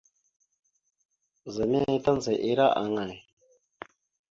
Ɓəza 1.41 1.63
nehe 1.71 1.95
taŋga 2.03 2.31
ira 2.49 2.65
aŋay? 2.81 3.13